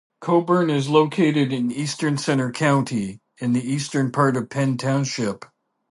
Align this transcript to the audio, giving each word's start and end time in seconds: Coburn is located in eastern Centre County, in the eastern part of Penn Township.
Coburn 0.19 0.71
is 0.71 0.89
located 0.89 1.53
in 1.53 1.71
eastern 1.71 2.17
Centre 2.17 2.51
County, 2.51 3.21
in 3.37 3.53
the 3.53 3.61
eastern 3.63 4.11
part 4.11 4.35
of 4.35 4.49
Penn 4.49 4.75
Township. 4.77 5.45